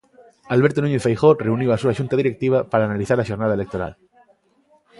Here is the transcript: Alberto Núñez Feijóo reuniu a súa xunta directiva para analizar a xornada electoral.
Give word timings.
Alberto 0.55 0.79
Núñez 0.81 1.03
Feijóo 1.05 1.39
reuniu 1.45 1.69
a 1.71 1.81
súa 1.81 1.97
xunta 1.99 2.19
directiva 2.21 2.59
para 2.71 2.87
analizar 2.89 3.17
a 3.19 3.27
xornada 3.29 3.57
electoral. 3.59 3.93